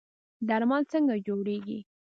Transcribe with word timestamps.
درمل 0.47 0.83
څنګه 0.91 1.15
جوړیږي؟ 1.27 1.79